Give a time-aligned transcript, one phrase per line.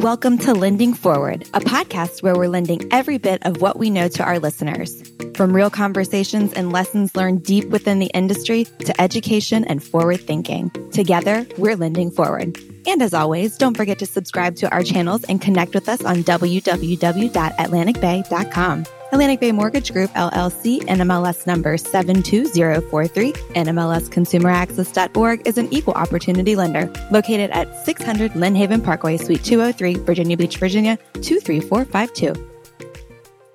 [0.00, 4.08] Welcome to Lending Forward, a podcast where we're lending every bit of what we know
[4.08, 5.02] to our listeners.
[5.34, 10.70] From real conversations and lessons learned deep within the industry to education and forward thinking.
[10.90, 12.58] Together, we're lending forward.
[12.86, 16.24] And as always, don't forget to subscribe to our channels and connect with us on
[16.24, 18.84] www.atlanticbay.com.
[19.12, 27.50] Atlantic Bay Mortgage Group, LLC, NMLS number 72043, NMLSconsumeraccess.org is an equal opportunity lender located
[27.50, 32.50] at 600 Lynnhaven Parkway, Suite 203, Virginia Beach, Virginia 23452.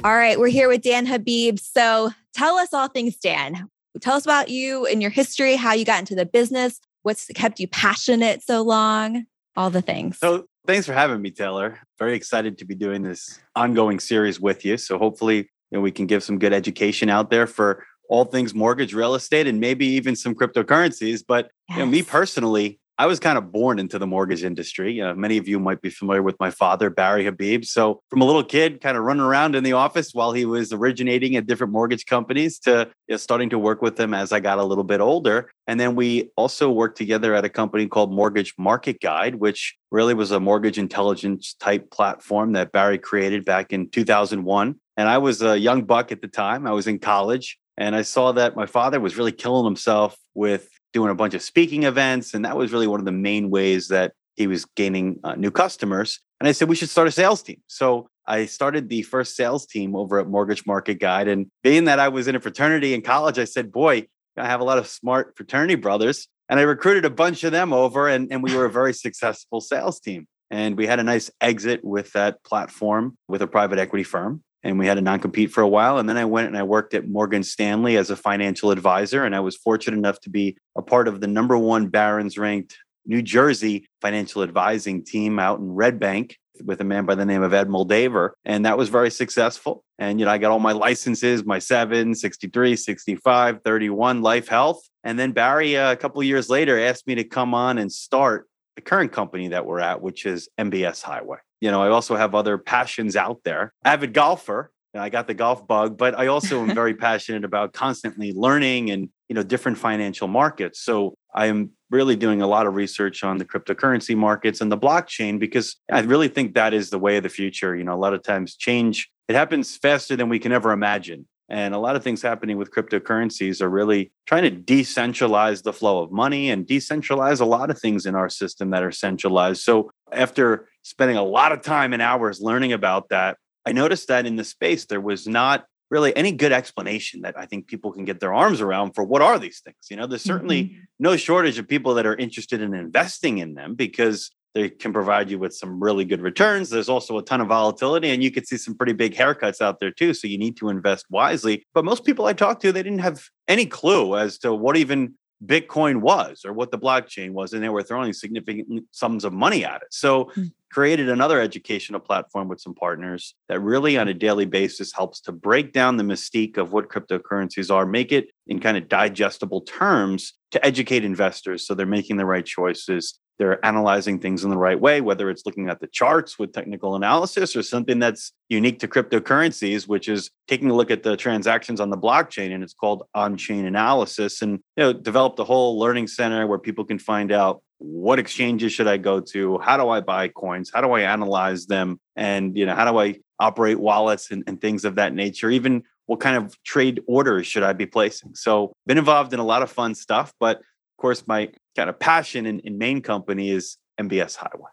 [0.03, 1.59] All right, we're here with Dan Habib.
[1.59, 3.69] So tell us all things, Dan.
[4.01, 7.61] Tell us about you and your history, how you got into the business, what's kept
[7.61, 9.25] you passionate so long,
[9.55, 10.19] all the things.
[10.19, 11.79] So Thanks for having me, Taylor.
[11.99, 14.77] Very excited to be doing this ongoing series with you.
[14.77, 18.55] So hopefully, you know, we can give some good education out there for all things
[18.55, 21.23] mortgage, real estate, and maybe even some cryptocurrencies.
[21.27, 21.77] But yes.
[21.77, 25.01] you know, me personally, I was kind of born into the mortgage industry.
[25.01, 27.65] Uh, many of you might be familiar with my father, Barry Habib.
[27.65, 30.71] So, from a little kid, kind of running around in the office while he was
[30.71, 34.39] originating at different mortgage companies to you know, starting to work with him as I
[34.39, 35.51] got a little bit older.
[35.67, 40.13] And then we also worked together at a company called Mortgage Market Guide, which really
[40.13, 44.75] was a mortgage intelligence type platform that Barry created back in 2001.
[44.95, 47.57] And I was a young buck at the time, I was in college.
[47.77, 51.41] And I saw that my father was really killing himself with doing a bunch of
[51.41, 52.33] speaking events.
[52.33, 55.51] And that was really one of the main ways that he was gaining uh, new
[55.51, 56.21] customers.
[56.39, 57.61] And I said, we should start a sales team.
[57.67, 61.27] So I started the first sales team over at Mortgage Market Guide.
[61.27, 64.07] And being that I was in a fraternity in college, I said, boy,
[64.37, 66.29] I have a lot of smart fraternity brothers.
[66.47, 69.59] And I recruited a bunch of them over, and, and we were a very successful
[69.59, 70.27] sales team.
[70.49, 74.79] And we had a nice exit with that platform with a private equity firm and
[74.79, 75.99] we had a non-compete for a while.
[75.99, 79.35] And then i went and i worked at morgan stanley as a financial advisor and
[79.35, 83.21] i was fortunate enough to be a part of the number one barron's ranked new
[83.21, 87.53] jersey financial advising team out in red bank with a man by the name of
[87.53, 88.31] ed moldaver.
[88.45, 89.83] And that was very successful.
[89.99, 94.81] And you know i got all my licenses my 7 63 65 31 life health.
[95.03, 98.47] And then barry uh, a couple years later asked me to come on and start
[98.75, 102.35] the current company that we're at which is mbs highway you know, I also have
[102.35, 103.73] other passions out there.
[103.83, 104.71] Avid golfer.
[104.93, 109.09] I got the golf bug, but I also am very passionate about constantly learning and,
[109.27, 110.79] you know, different financial markets.
[110.79, 114.77] So I am really doing a lot of research on the cryptocurrency markets and the
[114.77, 117.75] blockchain because I really think that is the way of the future.
[117.75, 121.27] You know, a lot of times change, it happens faster than we can ever imagine.
[121.47, 126.01] And a lot of things happening with cryptocurrencies are really trying to decentralize the flow
[126.01, 129.61] of money and decentralize a lot of things in our system that are centralized.
[129.61, 134.25] So, after spending a lot of time and hours learning about that, I noticed that
[134.25, 138.05] in the space, there was not really any good explanation that I think people can
[138.05, 139.77] get their arms around for what are these things.
[139.89, 140.79] You know, there's certainly mm-hmm.
[140.99, 145.29] no shortage of people that are interested in investing in them because they can provide
[145.29, 146.69] you with some really good returns.
[146.69, 149.81] There's also a ton of volatility, and you could see some pretty big haircuts out
[149.81, 150.13] there too.
[150.13, 151.65] So you need to invest wisely.
[151.73, 155.15] But most people I talked to, they didn't have any clue as to what even
[155.45, 159.65] Bitcoin was or what the blockchain was, and they were throwing significant sums of money
[159.65, 159.89] at it.
[159.91, 160.49] So, mm.
[160.71, 165.33] created another educational platform with some partners that really, on a daily basis, helps to
[165.33, 170.33] break down the mystique of what cryptocurrencies are, make it in kind of digestible terms
[170.51, 174.79] to educate investors so they're making the right choices they're analyzing things in the right
[174.79, 178.87] way, whether it's looking at the charts with technical analysis or something that's unique to
[178.87, 183.03] cryptocurrencies, which is taking a look at the transactions on the blockchain and it's called
[183.13, 184.41] on-chain analysis.
[184.41, 188.71] And you know, developed a whole learning center where people can find out what exchanges
[188.71, 189.57] should I go to?
[189.59, 190.71] How do I buy coins?
[190.73, 191.99] How do I analyze them?
[192.15, 195.49] And you know, how do I operate wallets and, and things of that nature?
[195.49, 198.35] Even what kind of trade orders should I be placing?
[198.35, 201.99] So been involved in a lot of fun stuff, but of course, my kind of
[201.99, 204.69] passion in, in main company is MBS Highway.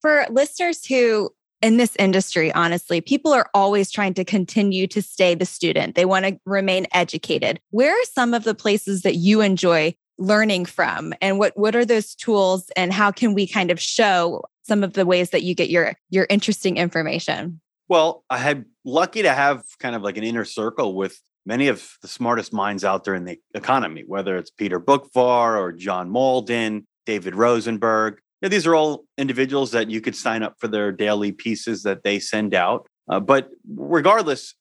[0.00, 1.30] For listeners who
[1.62, 5.94] in this industry, honestly, people are always trying to continue to stay the student.
[5.94, 7.60] They want to remain educated.
[7.70, 11.14] Where are some of the places that you enjoy learning from?
[11.22, 14.94] And what, what are those tools and how can we kind of show some of
[14.94, 17.60] the ways that you get your your interesting information?
[17.88, 21.96] Well, I had lucky to have kind of like an inner circle with many of
[22.02, 26.84] the smartest minds out there in the economy, whether it's Peter Boockvar or John Mauldin,
[27.06, 28.14] David Rosenberg.
[28.40, 31.82] You know, these are all individuals that you could sign up for their daily pieces
[31.84, 32.86] that they send out.
[33.08, 34.54] Uh, but regardless,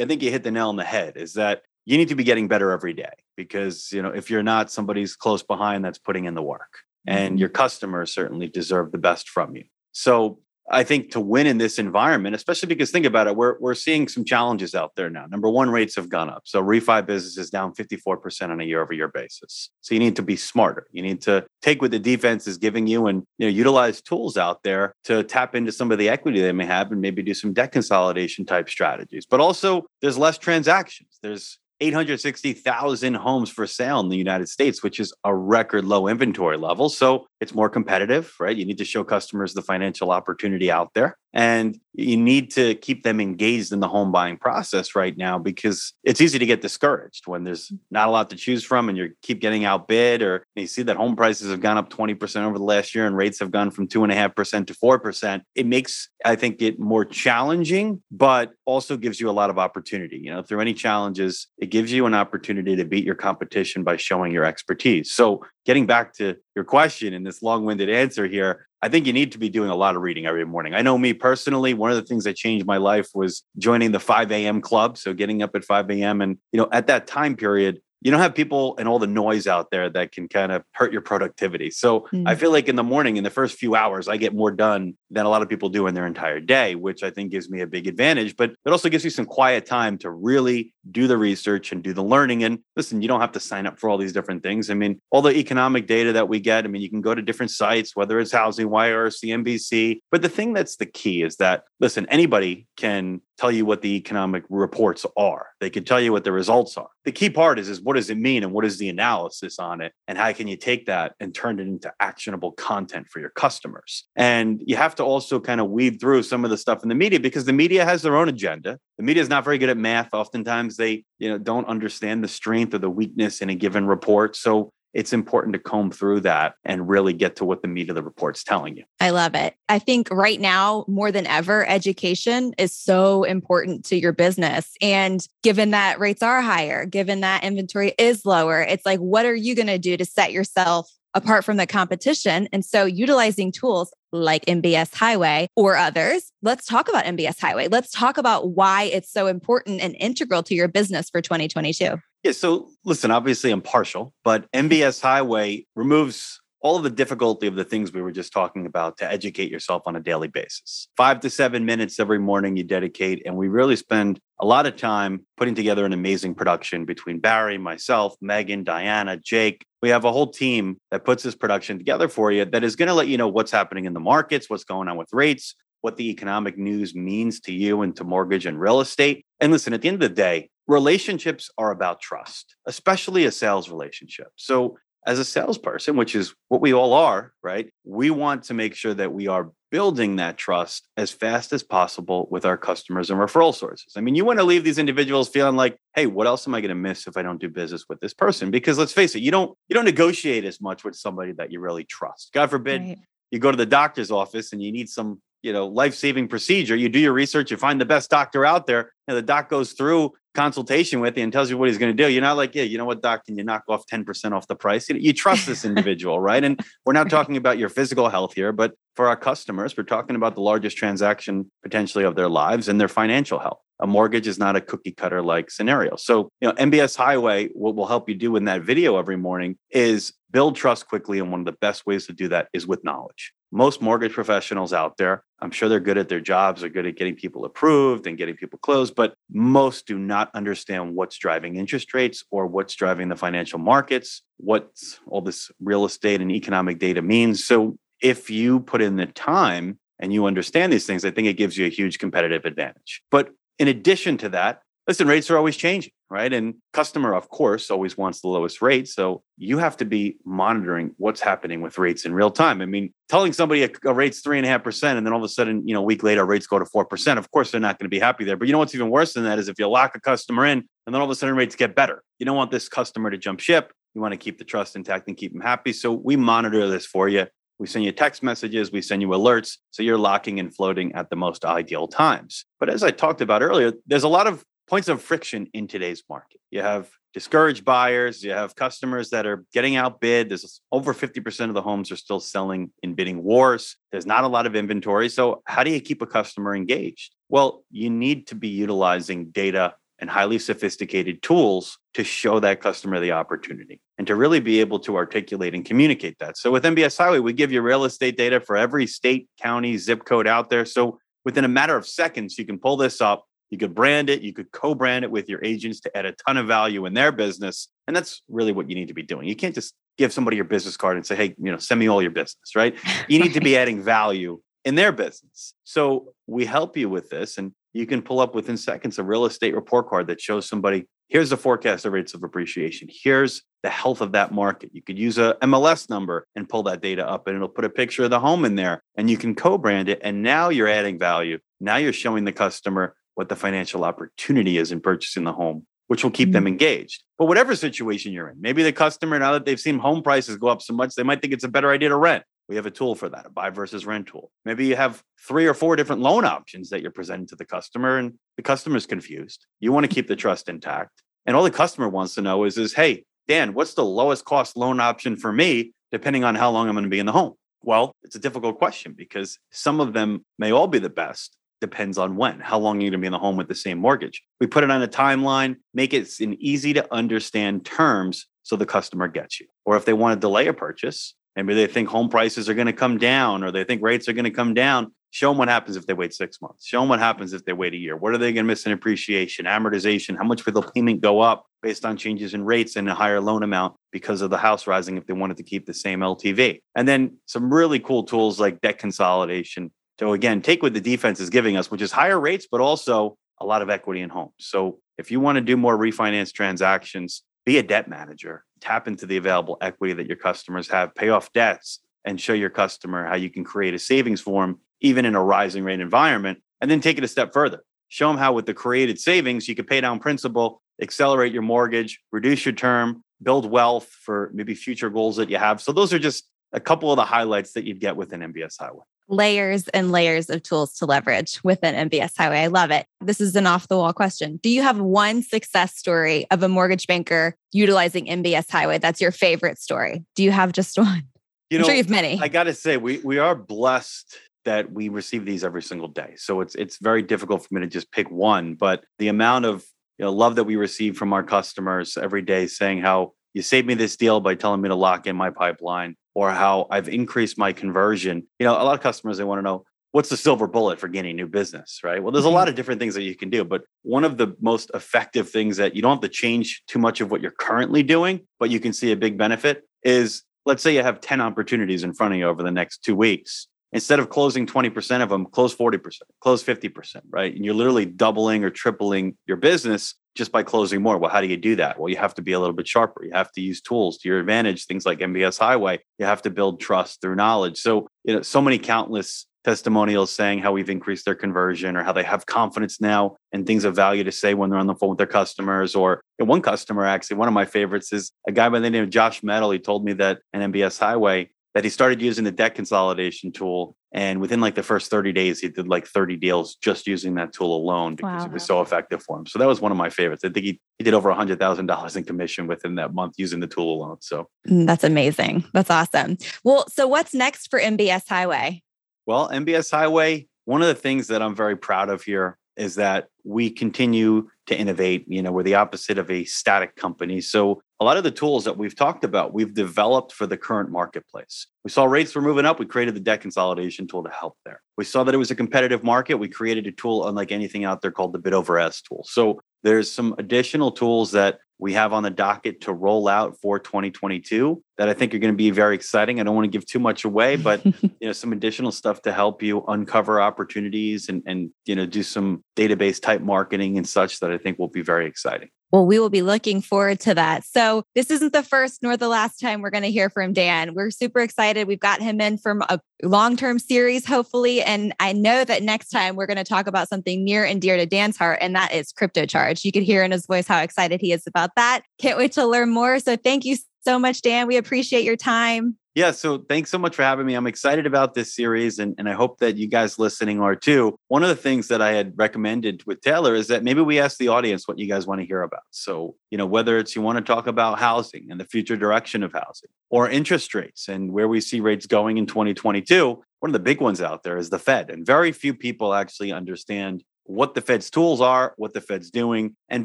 [0.00, 2.24] I think you hit the nail on the head is that you need to be
[2.24, 6.26] getting better every day because you know if you're not somebody's close behind that's putting
[6.26, 7.38] in the work and mm-hmm.
[7.38, 10.38] your customers certainly deserve the best from you so
[10.70, 14.08] I think to win in this environment, especially because think about it, we're, we're seeing
[14.08, 15.26] some challenges out there now.
[15.26, 16.42] Number one, rates have gone up.
[16.44, 19.70] So refi business is down 54% on a year over year basis.
[19.80, 20.86] So you need to be smarter.
[20.92, 24.36] You need to take what the defense is giving you and you know utilize tools
[24.36, 27.34] out there to tap into some of the equity they may have and maybe do
[27.34, 29.26] some debt consolidation type strategies.
[29.26, 31.18] But also there's less transactions.
[31.22, 36.56] There's 860,000 homes for sale in the United States, which is a record low inventory
[36.56, 36.88] level.
[36.88, 38.56] So it's more competitive, right?
[38.56, 41.16] You need to show customers the financial opportunity out there.
[41.34, 45.92] And you need to keep them engaged in the home buying process right now because
[46.02, 47.78] it's easy to get discouraged when there's mm.
[47.90, 50.96] not a lot to choose from and you keep getting outbid, or you see that
[50.96, 53.88] home prices have gone up 20% over the last year and rates have gone from
[53.88, 55.42] 2.5% to 4%.
[55.54, 60.18] It makes, I think, it more challenging, but also gives you a lot of opportunity.
[60.18, 63.96] You know, through any challenges, it gives you an opportunity to beat your competition by
[63.96, 65.10] showing your expertise.
[65.12, 69.12] So, getting back to your question and this long winded answer here, I think you
[69.12, 70.74] need to be doing a lot of reading every morning.
[70.74, 74.00] I know me personally, one of the things that changed my life was joining the
[74.00, 74.60] 5 a.m.
[74.60, 74.98] club.
[74.98, 76.20] So getting up at 5 a.m.
[76.20, 79.46] And, you know, at that time period, you don't have people and all the noise
[79.46, 81.70] out there that can kind of hurt your productivity.
[81.70, 82.26] So mm.
[82.26, 84.94] I feel like in the morning, in the first few hours, I get more done
[85.10, 87.60] than a lot of people do in their entire day, which I think gives me
[87.60, 88.36] a big advantage.
[88.36, 91.92] But it also gives you some quiet time to really do the research and do
[91.92, 92.44] the learning.
[92.44, 94.70] And listen, you don't have to sign up for all these different things.
[94.70, 97.22] I mean, all the economic data that we get, I mean, you can go to
[97.22, 100.00] different sites, whether it's HousingWire or CNBC.
[100.10, 103.94] But the thing that's the key is that, listen, anybody can tell you what the
[103.96, 105.46] economic reports are.
[105.60, 106.88] They can tell you what the results are.
[107.04, 109.80] The key part is, is what does it mean and what is the analysis on
[109.80, 109.92] it?
[110.08, 114.04] And how can you take that and turn it into actionable content for your customers?
[114.16, 116.94] And you have to also kind of weave through some of the stuff in the
[116.94, 118.78] media because the media has their own agenda.
[118.96, 120.12] The media is not very good at math.
[120.12, 124.34] Oftentimes they, you know, don't understand the strength or the weakness in a given report.
[124.34, 127.94] So it's important to comb through that and really get to what the meat of
[127.94, 128.84] the report's telling you.
[129.00, 129.54] I love it.
[129.68, 134.72] I think right now, more than ever, education is so important to your business.
[134.80, 139.34] And given that rates are higher, given that inventory is lower, it's like, what are
[139.34, 142.48] you going to do to set yourself apart from the competition.
[142.52, 147.68] And so utilizing tools like MBS Highway or others, let's talk about MBS Highway.
[147.68, 151.98] Let's talk about why it's so important and integral to your business for 2022.
[152.22, 152.32] Yeah.
[152.32, 157.64] So listen, obviously I'm partial, but MBS Highway removes all of the difficulty of the
[157.64, 160.88] things we were just talking about to educate yourself on a daily basis.
[160.96, 163.22] Five to seven minutes every morning you dedicate.
[163.24, 167.58] And we really spend a lot of time putting together an amazing production between Barry,
[167.58, 169.64] myself, Megan, Diana, Jake.
[169.82, 172.88] We have a whole team that puts this production together for you that is going
[172.88, 175.96] to let you know what's happening in the markets, what's going on with rates, what
[175.96, 179.24] the economic news means to you and to mortgage and real estate.
[179.38, 183.70] And listen, at the end of the day, relationships are about trust, especially a sales
[183.70, 184.28] relationship.
[184.36, 187.70] So, as a salesperson, which is what we all are, right?
[187.84, 192.28] We want to make sure that we are building that trust as fast as possible
[192.30, 193.94] with our customers and referral sources.
[193.96, 196.60] I mean, you want to leave these individuals feeling like, "Hey, what else am I
[196.60, 199.22] going to miss if I don't do business with this person?" Because let's face it,
[199.22, 202.32] you don't you don't negotiate as much with somebody that you really trust.
[202.34, 202.98] God forbid right.
[203.30, 206.88] you go to the doctor's office and you need some you know life-saving procedure you
[206.88, 210.12] do your research you find the best doctor out there and the doc goes through
[210.38, 212.62] consultation with you and tells you what he's going to do you're not like yeah
[212.62, 214.88] you know what doc can you knock off 10% off the price?
[214.88, 216.44] You, you trust this individual right?
[216.44, 220.14] And we're not talking about your physical health here but for our customers we're talking
[220.14, 223.60] about the largest transaction potentially of their lives and their financial health.
[223.80, 225.96] A mortgage is not a cookie cutter like scenario.
[225.96, 229.58] So you know mbs highway what we'll help you do in that video every morning
[229.70, 232.84] is build trust quickly and one of the best ways to do that is with
[232.84, 236.86] knowledge most mortgage professionals out there, I'm sure they're good at their jobs, they're good
[236.86, 241.56] at getting people approved and getting people closed, but most do not understand what's driving
[241.56, 244.70] interest rates or what's driving the financial markets, what
[245.06, 247.44] all this real estate and economic data means.
[247.44, 251.34] So if you put in the time and you understand these things, I think it
[251.34, 253.02] gives you a huge competitive advantage.
[253.10, 256.32] But in addition to that, listen, rates are always changing, right?
[256.32, 258.88] And customer, of course, always wants the lowest rate.
[258.88, 262.62] So you have to be monitoring what's happening with rates in real time.
[262.62, 265.18] I mean, telling somebody a, a rate's three and a half percent, and then all
[265.18, 267.18] of a sudden, you know, a week later, rates go to four percent.
[267.18, 268.36] Of course, they're not going to be happy there.
[268.36, 270.58] But you know what's even worse than that is if you lock a customer in,
[270.58, 272.02] and then all of a sudden rates get better.
[272.18, 273.72] You don't want this customer to jump ship.
[273.94, 275.72] You want to keep the trust intact and keep them happy.
[275.72, 277.26] So we monitor this for you.
[277.58, 279.56] We send you text messages, we send you alerts.
[279.72, 282.44] So you're locking and floating at the most ideal times.
[282.60, 286.02] But as I talked about earlier, there's a lot of points of friction in today's
[286.08, 286.40] market.
[286.50, 290.28] You have discouraged buyers, you have customers that are getting outbid.
[290.28, 293.76] There's over 50% of the homes are still selling in bidding wars.
[293.90, 295.08] There's not a lot of inventory.
[295.08, 297.14] So, how do you keep a customer engaged?
[297.28, 303.00] Well, you need to be utilizing data and highly sophisticated tools to show that customer
[303.00, 306.36] the opportunity and to really be able to articulate and communicate that.
[306.36, 310.04] So with MBS Highway, we give you real estate data for every state, county, zip
[310.04, 310.64] code out there.
[310.64, 313.24] So within a matter of seconds, you can pull this up.
[313.50, 316.12] You could brand it, you could co brand it with your agents to add a
[316.12, 317.68] ton of value in their business.
[317.86, 319.26] And that's really what you need to be doing.
[319.26, 321.88] You can't just give somebody your business card and say, hey, you know, send me
[321.88, 322.76] all your business, right?
[323.08, 325.54] You need to be adding value in their business.
[325.64, 327.38] So we help you with this.
[327.38, 330.86] And you can pull up within seconds a real estate report card that shows somebody
[331.08, 332.88] here's the forecast of rates of appreciation.
[332.90, 334.70] Here's the health of that market.
[334.72, 337.70] You could use a MLS number and pull that data up and it'll put a
[337.70, 340.00] picture of the home in there and you can co-brand it.
[340.02, 341.38] And now you're adding value.
[341.60, 346.04] Now you're showing the customer what the financial opportunity is in purchasing the home, which
[346.04, 346.34] will keep mm-hmm.
[346.34, 347.02] them engaged.
[347.18, 350.46] But whatever situation you're in, maybe the customer, now that they've seen home prices go
[350.46, 352.22] up so much, they might think it's a better idea to rent.
[352.48, 354.30] We have a tool for that, a buy versus rent tool.
[354.44, 357.98] Maybe you have three or four different loan options that you're presenting to the customer,
[357.98, 359.46] and the customer's confused.
[359.58, 361.02] You want to keep the trust intact.
[361.26, 364.56] And all the customer wants to know is, is hey, Dan, what's the lowest cost
[364.56, 367.34] loan option for me, depending on how long I'm going to be in the home?
[367.64, 371.36] Well, it's a difficult question because some of them may all be the best.
[371.60, 373.78] Depends on when, how long you're going to be in the home with the same
[373.78, 374.22] mortgage.
[374.40, 378.66] We put it on a timeline, make it in easy to understand terms so the
[378.66, 379.46] customer gets you.
[379.64, 382.66] Or if they want to delay a purchase, Maybe they think home prices are going
[382.66, 384.92] to come down or they think rates are going to come down.
[385.10, 386.66] Show them what happens if they wait six months.
[386.66, 387.96] Show them what happens if they wait a year.
[387.96, 390.18] What are they going to miss in appreciation, amortization?
[390.18, 393.20] How much will the payment go up based on changes in rates and a higher
[393.20, 396.60] loan amount because of the house rising if they wanted to keep the same LTV?
[396.74, 401.20] And then some really cool tools like debt consolidation to, again, take what the defense
[401.20, 404.32] is giving us, which is higher rates, but also a lot of equity in homes.
[404.38, 409.06] So if you want to do more refinance transactions, be a debt manager, tap into
[409.06, 413.16] the available equity that your customers have, pay off debts, and show your customer how
[413.16, 416.40] you can create a savings form, even in a rising rate environment.
[416.60, 417.62] And then take it a step further.
[417.88, 422.00] Show them how, with the created savings, you can pay down principal, accelerate your mortgage,
[422.12, 425.60] reduce your term, build wealth for maybe future goals that you have.
[425.60, 428.84] So, those are just a couple of the highlights that you'd get within MBS Highway
[429.08, 432.40] layers and layers of tools to leverage within MBS Highway.
[432.40, 432.86] I love it.
[433.00, 434.38] This is an off the wall question.
[434.42, 438.78] Do you have one success story of a mortgage banker utilizing MBS Highway?
[438.78, 440.04] That's your favorite story.
[440.14, 441.04] Do you have just one?
[441.50, 442.20] You I'm know, sure you have many.
[442.20, 446.14] I got to say, we we are blessed that we receive these every single day.
[446.16, 448.54] So it's it's very difficult for me to just pick one.
[448.54, 449.64] But the amount of
[449.98, 453.66] you know, love that we receive from our customers every day, saying how you saved
[453.66, 457.38] me this deal by telling me to lock in my pipeline or how I've increased
[457.38, 458.26] my conversion.
[458.40, 460.88] You know, a lot of customers they want to know what's the silver bullet for
[460.88, 462.02] gaining new business, right?
[462.02, 462.48] Well, there's a lot mm-hmm.
[462.48, 465.76] of different things that you can do, but one of the most effective things that
[465.76, 468.72] you don't have to change too much of what you're currently doing, but you can
[468.72, 472.26] see a big benefit is let's say you have 10 opportunities in front of you
[472.26, 473.46] over the next 2 weeks.
[473.72, 477.34] Instead of closing 20% of them, close 40%, close 50%, right?
[477.34, 480.96] And you're literally doubling or tripling your business just by closing more.
[480.98, 481.78] Well, how do you do that?
[481.78, 483.04] Well, you have to be a little bit sharper.
[483.04, 485.80] You have to use tools to your advantage, things like MBS Highway.
[485.98, 487.58] You have to build trust through knowledge.
[487.58, 491.92] So, you know, so many countless testimonials saying how we've increased their conversion or how
[491.92, 494.90] they have confidence now and things of value to say when they're on the phone
[494.90, 495.74] with their customers.
[495.74, 498.90] Or one customer, actually, one of my favorites is a guy by the name of
[498.90, 499.50] Josh Mettle.
[499.50, 503.74] He told me that an MBS Highway that he started using the debt consolidation tool.
[503.92, 507.32] And within like the first 30 days, he did like 30 deals just using that
[507.32, 508.26] tool alone because wow.
[508.26, 509.26] it was so effective for him.
[509.26, 510.24] So that was one of my favorites.
[510.24, 513.74] I think he, he did over $100,000 in commission within that month using the tool
[513.74, 513.96] alone.
[514.00, 515.44] So mm, that's amazing.
[515.54, 516.18] That's awesome.
[516.44, 518.62] Well, so what's next for MBS Highway?
[519.06, 523.08] Well, MBS Highway, one of the things that I'm very proud of here is that
[523.24, 525.04] we continue to innovate.
[525.08, 527.20] You know, we're the opposite of a static company.
[527.20, 530.70] So a lot of the tools that we've talked about, we've developed for the current
[530.70, 531.46] marketplace.
[531.62, 532.58] We saw rates were moving up.
[532.58, 534.60] We created the debt consolidation tool to help there.
[534.76, 536.16] We saw that it was a competitive market.
[536.16, 539.04] We created a tool unlike anything out there called the bid over ask tool.
[539.08, 543.58] So there's some additional tools that we have on the docket to roll out for
[543.58, 546.20] 2022 that I think are going to be very exciting.
[546.20, 549.12] I don't want to give too much away, but you know, some additional stuff to
[549.12, 554.20] help you uncover opportunities and and you know do some database type marketing and such
[554.20, 555.48] that I think will be very exciting.
[555.70, 557.44] Well, we will be looking forward to that.
[557.44, 560.74] So, this isn't the first nor the last time we're going to hear from Dan.
[560.74, 561.68] We're super excited.
[561.68, 564.62] We've got him in from a long term series, hopefully.
[564.62, 567.76] And I know that next time we're going to talk about something near and dear
[567.76, 569.64] to Dan's heart, and that is crypto charge.
[569.64, 571.82] You could hear in his voice how excited he is about that.
[571.98, 572.98] Can't wait to learn more.
[572.98, 574.46] So, thank you so much, Dan.
[574.46, 575.76] We appreciate your time.
[575.98, 577.34] Yeah, so thanks so much for having me.
[577.34, 580.96] I'm excited about this series and, and I hope that you guys listening are too.
[581.08, 584.16] One of the things that I had recommended with Taylor is that maybe we ask
[584.16, 585.64] the audience what you guys want to hear about.
[585.72, 589.24] So, you know, whether it's you want to talk about housing and the future direction
[589.24, 593.52] of housing or interest rates and where we see rates going in 2022, one of
[593.52, 594.90] the big ones out there is the Fed.
[594.90, 599.54] And very few people actually understand what the Fed's tools are, what the Fed's doing,
[599.68, 599.84] and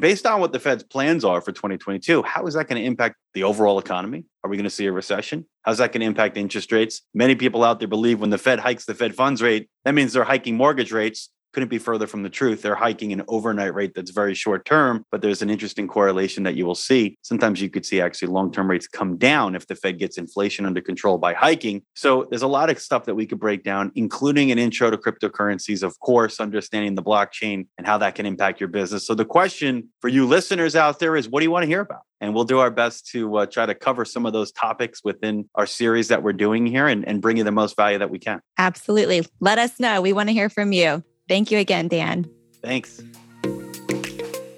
[0.00, 3.16] based on what the Fed's plans are for 2022, how is that going to impact
[3.34, 4.24] the overall economy?
[4.42, 5.46] Are we going to see a recession?
[5.62, 7.02] How's that going to impact interest rates?
[7.12, 10.14] Many people out there believe when the Fed hikes the Fed funds rate, that means
[10.14, 12.62] they're hiking mortgage rates couldn't be further from the truth.
[12.62, 16.56] They're hiking an overnight rate that's very short term, but there's an interesting correlation that
[16.56, 17.16] you will see.
[17.22, 20.66] Sometimes you could see actually long term rates come down if the Fed gets inflation
[20.66, 21.82] under control by hiking.
[21.94, 24.98] So there's a lot of stuff that we could break down, including an intro to
[24.98, 29.06] cryptocurrencies, of course, understanding the blockchain and how that can impact your business.
[29.06, 31.80] So the question for you listeners out there is what do you want to hear
[31.80, 32.00] about?
[32.20, 35.48] And we'll do our best to uh, try to cover some of those topics within
[35.54, 38.18] our series that we're doing here and, and bring you the most value that we
[38.18, 38.40] can.
[38.56, 39.26] Absolutely.
[39.40, 40.00] Let us know.
[40.00, 41.04] We want to hear from you.
[41.28, 42.28] Thank you again, Dan.
[42.62, 43.02] Thanks.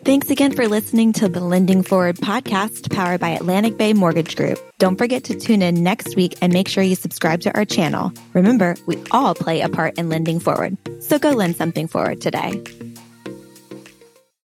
[0.05, 4.57] Thanks again for listening to the Lending Forward podcast powered by Atlantic Bay Mortgage Group.
[4.79, 8.13] Don't forget to tune in next week and make sure you subscribe to our channel.
[8.33, 10.77] Remember, we all play a part in lending forward.
[11.03, 12.63] So go lend something forward today.